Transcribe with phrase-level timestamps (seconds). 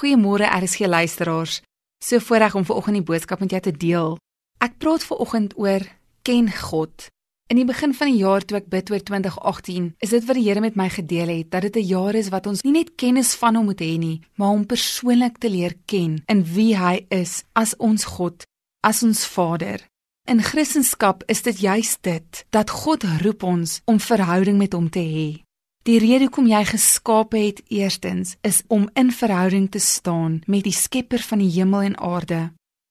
[0.00, 1.60] Goeiemôre RSG luisteraars.
[2.04, 4.14] So voorreg om vanoggend die boodskap met jou te deel.
[4.64, 5.84] Ek praat vanoggend oor
[6.24, 7.10] ken God.
[7.52, 10.46] In die begin van die jaar toe ek bid oor 2018, is dit wat die
[10.46, 13.34] Here met my gedeel het dat dit 'n jaar is wat ons nie net kennis
[13.34, 17.44] van hom moet hê nie, maar hom persoonlik te leer ken in wie hy is
[17.52, 18.44] as ons God,
[18.80, 19.84] as ons Vader.
[20.24, 25.00] In Christendom is dit juis dit dat God roep ons om verhouding met hom te
[25.00, 25.49] hê.
[25.88, 30.76] Die rede hoekom jy geskaap het eerstens is om in verhouding te staan met die
[30.76, 32.40] Skepper van die hemel en aarde.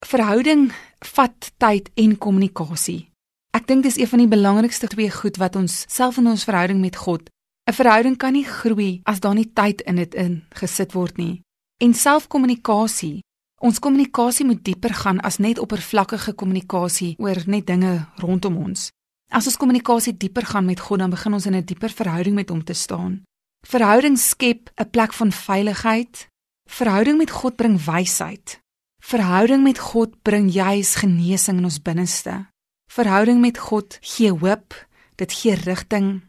[0.06, 0.72] Verhouding
[1.06, 3.12] vat tyd en kommunikasie.
[3.54, 6.82] Ek dink dis een van die belangrikste twee goed wat ons self in ons verhouding
[6.82, 7.30] met God.
[7.70, 11.42] 'n Verhouding kan nie groei as daar nie tyd in dit in gesit word nie.
[11.78, 13.22] En selfkommunikasie.
[13.62, 18.90] Ons kommunikasie moet dieper gaan as net oppervlakkige kommunikasie oor net dinge rondom ons.
[19.30, 22.50] As ons kommunikasie dieper gaan met God, dan begin ons in 'n dieper verhouding met
[22.50, 23.24] hom te staan.
[23.62, 26.28] Verhouding skep 'n plek van veiligheid.
[26.70, 28.60] Verhouding met God bring wysheid.
[29.02, 32.50] Verhouding met God bring juis genesing in ons binneste.
[32.92, 36.22] Verhouding met God gee hoop, dit gee rigting.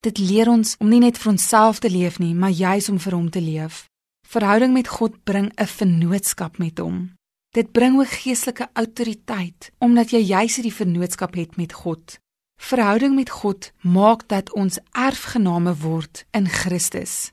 [0.00, 3.12] Dit leer ons om nie net vir onsself te leef nie, maar juis om vir
[3.12, 3.86] hom te leef.
[4.26, 7.14] Verhouding met God bring 'n vennootskap met hom.
[7.54, 12.18] Dit bring ook geestelike autoriteit omdat jy juis hierdie vennootskap het met God.
[12.58, 17.30] Verhouding met God maak dat ons erfgename word in Christus.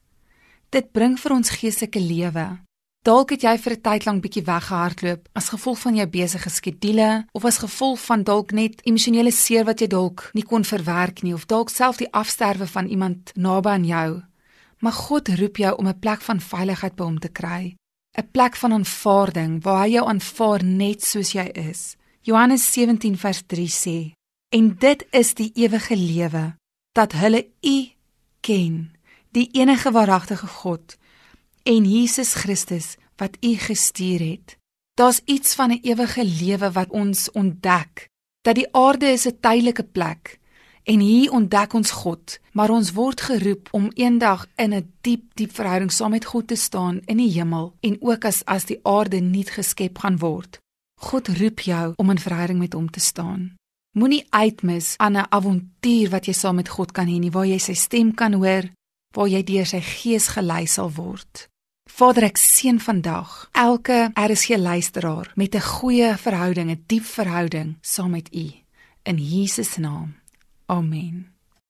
[0.69, 2.45] Dit bring vir ons geestelike lewe.
[3.05, 7.23] Dalk het jy vir 'n tyd lank bietjie weggehardloop as gevolg van jou besige skedules
[7.33, 11.33] of as gevolg van dalk net emosionele seer wat jy dalk nie kon verwerk nie
[11.33, 14.23] of dalk self die afsterwe van iemand naby aan jou.
[14.79, 17.75] Maar God roep jou om 'n plek van veiligheid by hom te kry,
[18.17, 21.95] 'n plek van aanvaarding waar hy jou aanvaar net soos jy is.
[22.21, 24.13] Johannes 17 vers 3 sê:
[24.49, 26.55] En dit is die ewige lewe
[26.91, 27.89] dat hulle U
[28.39, 28.95] ken,
[29.31, 30.97] die enige waaragtige God
[31.63, 34.57] en Jesus Christus wat U gestuur het.
[34.93, 38.09] Daar's iets van 'n ewige lewe wat ons ontdek,
[38.41, 40.39] dat die aarde is 'n tydelike plek
[40.83, 45.55] en hier ontdek ons God, maar ons word geroep om eendag in 'n diep, diep
[45.55, 49.19] verhouding saam met God te staan in die hemel en ook as as die aarde
[49.19, 50.59] nie geskep gaan word.
[51.01, 53.55] God roep jou om in verhouding met hom te staan.
[53.95, 57.59] Moenie uitmis aan 'n avontuur wat jy saam met God kan hê nie, waar jy
[57.59, 58.63] sy stem kan hoor,
[59.15, 61.47] waar jy deur sy gees gelei sal word.
[61.89, 68.11] Vader, ek seën vandag elke RSG luisteraar met 'n goeie verhouding, 'n diep verhouding saam
[68.11, 68.51] met U
[69.03, 70.15] in Jesus naam.
[70.65, 71.34] Amen.